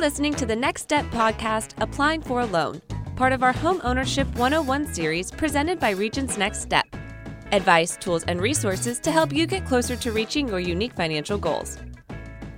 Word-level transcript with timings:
listening 0.00 0.32
to 0.32 0.46
the 0.46 0.56
Next 0.56 0.80
Step 0.80 1.04
podcast, 1.10 1.74
Applying 1.76 2.22
for 2.22 2.40
a 2.40 2.46
Loan, 2.46 2.80
part 3.16 3.34
of 3.34 3.42
our 3.42 3.52
Home 3.52 3.82
Ownership 3.84 4.26
101 4.36 4.94
series 4.94 5.30
presented 5.30 5.78
by 5.78 5.90
Regions 5.90 6.38
Next 6.38 6.62
Step. 6.62 6.86
Advice, 7.52 7.98
tools, 7.98 8.24
and 8.24 8.40
resources 8.40 8.98
to 9.00 9.12
help 9.12 9.30
you 9.30 9.46
get 9.46 9.66
closer 9.66 9.96
to 9.96 10.10
reaching 10.10 10.48
your 10.48 10.58
unique 10.58 10.94
financial 10.94 11.36
goals. 11.36 11.76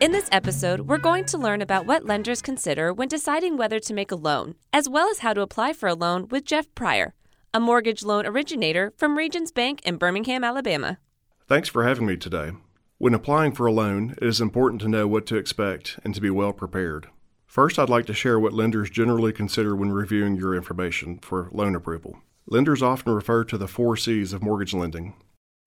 In 0.00 0.10
this 0.10 0.28
episode, 0.32 0.80
we're 0.80 0.98
going 0.98 1.26
to 1.26 1.38
learn 1.38 1.62
about 1.62 1.86
what 1.86 2.04
lenders 2.04 2.42
consider 2.42 2.92
when 2.92 3.06
deciding 3.06 3.56
whether 3.56 3.78
to 3.78 3.94
make 3.94 4.10
a 4.10 4.16
loan, 4.16 4.56
as 4.72 4.88
well 4.88 5.08
as 5.08 5.20
how 5.20 5.32
to 5.32 5.40
apply 5.40 5.74
for 5.74 5.88
a 5.88 5.94
loan 5.94 6.26
with 6.26 6.44
Jeff 6.44 6.66
Pryor, 6.74 7.14
a 7.54 7.60
mortgage 7.60 8.02
loan 8.02 8.26
originator 8.26 8.92
from 8.96 9.16
Regions 9.16 9.52
Bank 9.52 9.80
in 9.84 9.96
Birmingham, 9.96 10.42
Alabama. 10.42 10.98
Thanks 11.46 11.68
for 11.68 11.84
having 11.84 12.04
me 12.04 12.16
today. 12.16 12.50
When 12.98 13.14
applying 13.14 13.52
for 13.52 13.66
a 13.66 13.72
loan, 13.72 14.16
it 14.20 14.26
is 14.26 14.40
important 14.40 14.82
to 14.82 14.88
know 14.88 15.06
what 15.06 15.24
to 15.26 15.36
expect 15.36 16.00
and 16.02 16.12
to 16.16 16.20
be 16.20 16.30
well 16.30 16.52
prepared. 16.52 17.06
First, 17.48 17.78
I'd 17.78 17.88
like 17.88 18.04
to 18.06 18.14
share 18.14 18.38
what 18.38 18.52
lenders 18.52 18.90
generally 18.90 19.32
consider 19.32 19.74
when 19.74 19.90
reviewing 19.90 20.36
your 20.36 20.54
information 20.54 21.18
for 21.18 21.48
loan 21.50 21.74
approval. 21.74 22.18
Lenders 22.46 22.82
often 22.82 23.14
refer 23.14 23.42
to 23.44 23.56
the 23.56 23.66
four 23.66 23.96
C's 23.96 24.34
of 24.34 24.42
mortgage 24.42 24.74
lending 24.74 25.14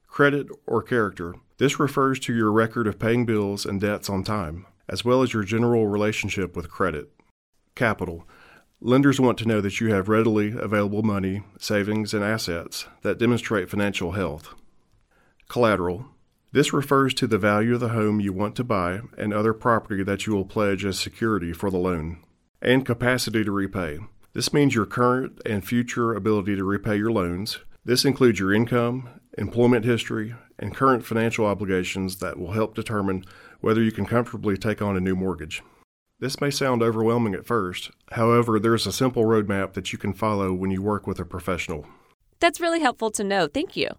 credit 0.08 0.48
or 0.67 0.84
character. 0.84 1.34
This 1.58 1.80
refers 1.80 2.20
to 2.20 2.36
your 2.36 2.52
record 2.52 2.86
of 2.86 2.99
paying 2.99 3.25
bills 3.25 3.66
and 3.66 3.81
debts 3.81 4.09
on 4.09 4.23
time, 4.23 4.67
as 4.88 5.03
well 5.03 5.23
as 5.23 5.34
your 5.34 5.44
general 5.44 5.88
relationship 5.88 6.55
with 6.55 6.70
credit. 6.70 7.09
Capital. 7.75 8.27
Lenders 8.80 9.20
want 9.20 9.38
to 9.39 9.48
know 9.48 9.61
that 9.61 9.80
you 9.80 9.91
have 9.91 10.09
readily 10.09 10.53
available 10.55 11.02
money, 11.02 11.44
savings, 11.58 12.13
and 12.13 12.23
assets 12.23 12.88
that 13.02 13.17
demonstrate 13.17 13.70
financial 13.70 14.11
health. 14.11 14.53
Collateral. 15.48 16.05
This 16.54 16.73
refers 16.73 17.14
to 17.14 17.28
the 17.28 17.38
value 17.38 17.76
of 17.76 17.80
the 17.80 17.90
home 17.90 18.20
you 18.20 18.34
want 18.34 18.56
to 18.58 18.64
buy 18.64 19.02
and 19.17 19.34
other 19.34 19.53
property 19.53 20.03
that 20.03 20.25
you 20.25 20.34
will 20.34 20.45
pledge 20.45 20.84
as 20.84 21.00
security 21.00 21.53
for 21.53 21.72
the 21.72 21.78
loan. 21.78 22.22
And 22.62 22.86
capacity 22.86 23.44
to 23.45 23.52
repay. 23.52 24.00
This 24.34 24.53
means 24.53 24.75
your 24.75 24.86
current 24.86 25.42
and 25.45 25.66
future 25.66 26.14
ability 26.14 26.56
to 26.58 26.64
repay 26.64 26.98
your 26.98 27.12
loans. 27.12 27.59
This 27.86 28.06
includes 28.06 28.40
your 28.40 28.53
income, 28.53 29.09
employment 29.38 29.86
history, 29.86 30.36
and 30.59 30.75
current 30.75 31.06
financial 31.06 31.45
obligations 31.45 32.17
that 32.17 32.38
will 32.38 32.52
help 32.52 32.75
determine 32.75 33.23
whether 33.62 33.81
you 33.81 33.92
can 33.92 34.06
comfortably 34.06 34.58
take 34.58 34.81
on 34.81 34.97
a 34.97 35.02
new 35.02 35.16
mortgage. 35.16 35.64
This 36.20 36.40
may 36.40 36.52
sound 36.52 36.84
overwhelming 36.84 37.34
at 37.34 37.47
first, 37.47 37.90
however, 38.12 38.59
there's 38.59 38.86
a 38.86 38.92
simple 38.92 39.23
roadmap 39.23 39.73
that 39.73 39.92
you 39.92 39.97
can 39.97 40.14
follow 40.14 40.53
when 40.53 40.70
you 40.70 40.81
work 40.81 41.08
with 41.08 41.20
a 41.20 41.25
professional. 41.25 41.88
That's 42.40 42.62
really 42.62 42.80
helpful 42.80 43.09
to 43.12 43.23
know. 43.23 43.47
Thank 43.47 43.75
you. 43.75 43.90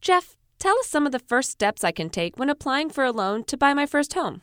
Jeff, 0.00 0.37
Tell 0.58 0.76
us 0.78 0.88
some 0.88 1.06
of 1.06 1.12
the 1.12 1.20
first 1.20 1.50
steps 1.50 1.84
I 1.84 1.92
can 1.92 2.10
take 2.10 2.36
when 2.36 2.50
applying 2.50 2.90
for 2.90 3.04
a 3.04 3.12
loan 3.12 3.44
to 3.44 3.56
buy 3.56 3.74
my 3.74 3.86
first 3.86 4.14
home. 4.14 4.42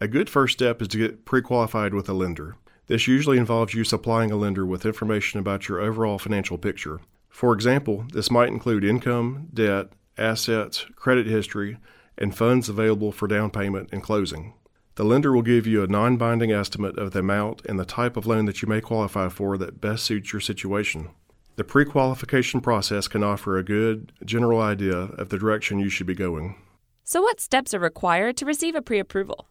A 0.00 0.08
good 0.08 0.30
first 0.30 0.54
step 0.54 0.80
is 0.80 0.88
to 0.88 0.98
get 0.98 1.26
pre 1.26 1.42
qualified 1.42 1.92
with 1.92 2.08
a 2.08 2.14
lender. 2.14 2.56
This 2.86 3.06
usually 3.06 3.36
involves 3.36 3.74
you 3.74 3.84
supplying 3.84 4.30
a 4.30 4.36
lender 4.36 4.64
with 4.64 4.86
information 4.86 5.40
about 5.40 5.68
your 5.68 5.80
overall 5.80 6.18
financial 6.18 6.56
picture. 6.56 7.00
For 7.28 7.52
example, 7.52 8.06
this 8.12 8.30
might 8.30 8.48
include 8.48 8.84
income, 8.84 9.48
debt, 9.52 9.88
assets, 10.16 10.86
credit 10.96 11.26
history, 11.26 11.78
and 12.16 12.34
funds 12.34 12.68
available 12.68 13.12
for 13.12 13.28
down 13.28 13.50
payment 13.50 13.90
and 13.92 14.02
closing. 14.02 14.54
The 14.94 15.04
lender 15.04 15.32
will 15.32 15.42
give 15.42 15.66
you 15.66 15.82
a 15.82 15.88
non 15.88 16.16
binding 16.16 16.52
estimate 16.52 16.98
of 16.98 17.10
the 17.10 17.18
amount 17.18 17.62
and 17.66 17.78
the 17.78 17.84
type 17.84 18.16
of 18.16 18.26
loan 18.26 18.46
that 18.46 18.62
you 18.62 18.68
may 18.68 18.80
qualify 18.80 19.28
for 19.28 19.58
that 19.58 19.80
best 19.80 20.04
suits 20.04 20.32
your 20.32 20.40
situation. 20.40 21.10
The 21.56 21.64
pre 21.64 21.84
qualification 21.84 22.60
process 22.60 23.06
can 23.06 23.22
offer 23.22 23.56
a 23.56 23.62
good 23.62 24.12
general 24.24 24.60
idea 24.60 24.96
of 24.96 25.28
the 25.28 25.38
direction 25.38 25.78
you 25.78 25.88
should 25.88 26.06
be 26.06 26.14
going. 26.14 26.56
So, 27.04 27.22
what 27.22 27.40
steps 27.40 27.72
are 27.72 27.78
required 27.78 28.36
to 28.38 28.44
receive 28.44 28.74
a 28.74 28.82
pre 28.82 28.98
approval? 28.98 29.46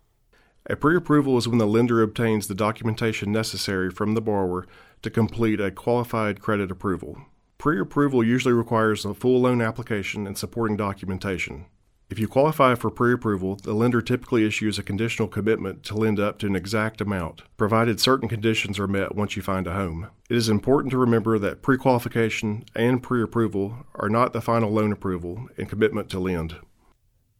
A 0.69 0.75
pre 0.75 0.97
approval 0.97 1.37
is 1.37 1.47
when 1.47 1.59
the 1.59 1.67
lender 1.67 2.01
obtains 2.01 2.47
the 2.47 2.55
documentation 2.55 3.31
necessary 3.31 3.89
from 3.89 4.15
the 4.15 4.21
borrower 4.21 4.65
to 5.01 5.09
complete 5.09 5.61
a 5.61 5.71
qualified 5.71 6.41
credit 6.41 6.71
approval. 6.71 7.17
Pre 7.57 7.79
approval 7.79 8.21
usually 8.21 8.53
requires 8.53 9.05
a 9.05 9.13
full 9.13 9.39
loan 9.39 9.61
application 9.61 10.27
and 10.27 10.37
supporting 10.37 10.75
documentation. 10.75 11.67
If 12.13 12.19
you 12.19 12.27
qualify 12.27 12.75
for 12.75 12.91
pre 12.91 13.11
approval, 13.11 13.55
the 13.55 13.73
lender 13.73 13.99
typically 13.99 14.45
issues 14.45 14.77
a 14.77 14.83
conditional 14.83 15.27
commitment 15.27 15.81
to 15.85 15.95
lend 15.95 16.19
up 16.19 16.37
to 16.37 16.45
an 16.45 16.55
exact 16.55 17.01
amount, 17.01 17.41
provided 17.57 17.99
certain 17.99 18.29
conditions 18.29 18.77
are 18.77 18.87
met 18.87 19.15
once 19.15 19.35
you 19.35 19.41
find 19.41 19.65
a 19.65 19.73
home. 19.73 20.09
It 20.29 20.35
is 20.37 20.47
important 20.47 20.91
to 20.91 20.99
remember 20.99 21.39
that 21.39 21.63
pre 21.63 21.75
qualification 21.75 22.65
and 22.75 23.01
pre 23.01 23.23
approval 23.23 23.87
are 23.95 24.09
not 24.09 24.31
the 24.31 24.43
final 24.43 24.69
loan 24.69 24.91
approval 24.91 25.47
and 25.57 25.67
commitment 25.67 26.11
to 26.11 26.19
lend. 26.19 26.57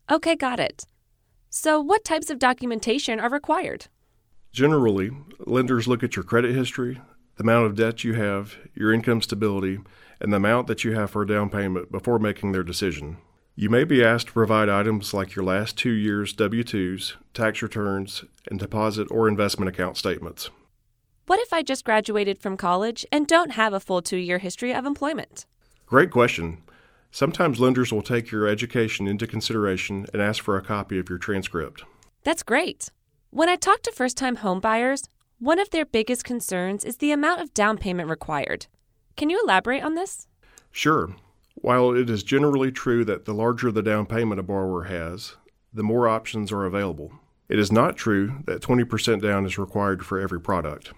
Okay, 0.10 0.36
got 0.36 0.60
it. 0.60 0.88
So, 1.52 1.80
what 1.80 2.04
types 2.04 2.32
of 2.32 2.40
documentation 2.40 3.20
are 3.20 3.30
required? 3.30 3.86
Generally, 4.52 5.12
lenders 5.46 5.88
look 5.88 6.02
at 6.02 6.16
your 6.16 6.24
credit 6.24 6.56
history, 6.56 7.00
the 7.36 7.44
amount 7.44 7.68
of 7.68 7.76
debt 7.76 8.04
you 8.04 8.14
have, 8.14 8.56
your 8.74 8.92
income 8.92 9.22
stability, 9.22 9.78
and 10.20 10.34
the 10.34 10.38
amount 10.38 10.66
that 10.66 10.84
you 10.84 10.94
have 10.94 11.12
for 11.12 11.22
a 11.22 11.28
down 11.28 11.52
payment 11.52 11.92
before 11.92 12.18
making 12.18 12.54
their 12.54 12.64
decision. 12.64 13.18
You 13.56 13.70
may 13.70 13.84
be 13.84 14.04
asked 14.04 14.28
to 14.28 14.34
provide 14.34 14.68
items 14.68 15.14
like 15.14 15.36
your 15.36 15.46
last 15.46 15.78
two 15.78 15.92
years' 15.92 16.34
W 16.34 16.64
2s, 16.64 17.14
tax 17.36 17.62
returns, 17.62 18.26
and 18.50 18.60
deposit 18.60 19.08
or 19.12 19.28
investment 19.28 19.70
account 19.70 19.96
statements. 19.96 20.50
What 21.28 21.40
if 21.40 21.54
I 21.54 21.62
just 21.62 21.86
graduated 21.86 22.40
from 22.40 22.58
college 22.58 23.06
and 23.12 23.28
don't 23.28 23.52
have 23.52 23.72
a 23.72 23.80
full 23.80 24.02
two 24.02 24.18
year 24.18 24.40
history 24.40 24.74
of 24.74 24.88
employment? 24.88 25.46
Great 25.86 26.10
question. 26.10 26.64
Sometimes 27.12 27.60
lenders 27.60 27.94
will 27.94 28.02
take 28.02 28.32
your 28.32 28.48
education 28.48 29.08
into 29.08 29.28
consideration 29.28 30.08
and 30.12 30.22
ask 30.22 30.44
for 30.44 30.58
a 30.58 30.64
copy 30.64 30.98
of 30.98 31.08
your 31.08 31.20
transcript. 31.20 31.84
That's 32.24 32.42
great. 32.42 32.90
When 33.30 33.50
I 33.50 33.56
talk 33.56 33.84
to 33.84 33.92
first 33.92 34.18
time 34.18 34.38
homebuyers, 34.38 35.08
one 35.38 35.60
of 35.60 35.70
their 35.70 35.86
biggest 35.86 36.24
concerns 36.24 36.84
is 36.84 36.98
the 36.98 37.12
amount 37.12 37.42
of 37.42 37.54
down 37.54 37.78
payment 37.78 38.10
required. 38.10 38.66
Can 39.16 39.30
you 39.30 39.40
elaborate 39.44 39.84
on 39.84 39.94
this? 39.94 40.28
Sure. 40.72 41.16
While 41.64 41.96
it 41.96 42.10
is 42.10 42.24
generally 42.24 42.74
true 42.74 43.06
that 43.06 43.24
the 43.24 43.34
larger 43.34 43.72
the 43.72 43.82
down 43.82 44.06
payment 44.06 44.38
a 44.38 44.44
borrower 44.44 44.84
has, 44.84 45.38
the 45.74 45.82
more 45.82 46.10
options 46.10 46.52
are 46.52 46.66
available. 46.66 47.14
It 47.48 47.58
is 47.58 47.72
not 47.72 47.96
true 47.96 48.44
that 48.48 48.62
20% 48.62 49.22
down 49.22 49.46
is 49.46 49.58
required 49.58 50.06
for 50.06 50.20
every 50.20 50.42
product. 50.42 50.92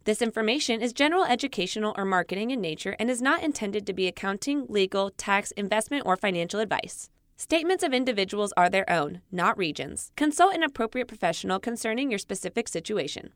This 0.04 0.22
information 0.22 0.82
is 0.82 0.92
general 0.92 1.24
educational 1.24 1.96
or 1.98 2.04
marketing 2.04 2.52
in 2.52 2.60
nature 2.60 2.98
and 3.00 3.10
is 3.10 3.22
not 3.22 3.42
intended 3.42 3.88
to 3.88 3.94
be 3.94 4.08
accounting, 4.08 4.66
legal, 4.68 5.12
tax, 5.12 5.52
investment, 5.52 6.06
or 6.06 6.18
financial 6.18 6.60
advice. 6.60 7.10
Statements 7.44 7.84
of 7.84 7.94
individuals 7.94 8.54
are 8.56 8.70
their 8.70 8.90
own, 8.90 9.20
not 9.30 9.58
Regions. 9.58 10.14
Consult 10.16 10.56
an 10.56 10.64
appropriate 10.64 11.10
professional 11.10 11.60
concerning 11.60 12.10
your 12.10 12.18
specific 12.18 12.70
situation. 12.70 13.34